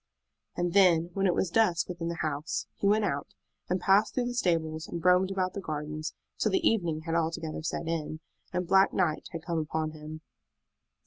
[0.57, 3.35] And then, when it was dusk within the house, he went out,
[3.69, 7.61] and passed through the stables and roamed about the gardens till the evening had altogether
[7.61, 8.19] set in,
[8.51, 10.21] and black night had come upon him.